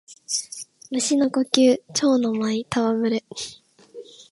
[0.89, 3.23] 蟲の呼吸蝶ノ舞戯れ（ちょうのまいたわむれ）